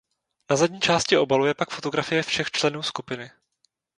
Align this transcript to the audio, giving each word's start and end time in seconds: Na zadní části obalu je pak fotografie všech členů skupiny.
Na 0.49 0.55
zadní 0.55 0.81
části 0.81 1.17
obalu 1.17 1.45
je 1.45 1.53
pak 1.53 1.69
fotografie 1.69 2.23
všech 2.23 2.51
členů 2.51 2.83
skupiny. 2.83 3.31